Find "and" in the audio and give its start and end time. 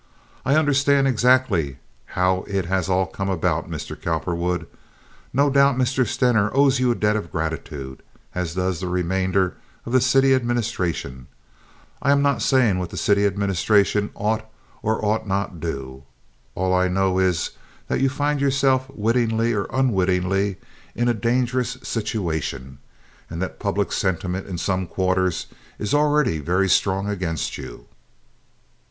23.29-23.39